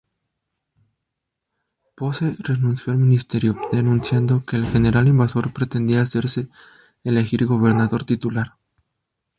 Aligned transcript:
Posse 1.93 2.35
renunció 2.39 2.91
al 2.91 2.97
ministerio, 2.97 3.55
denunciando 3.71 4.43
que 4.43 4.55
el 4.55 4.65
general 4.65 5.07
invasor 5.07 5.53
pretendía 5.53 6.01
hacerse 6.01 6.47
elegir 7.03 7.45
gobernador 7.45 8.03
titular. 8.03 8.53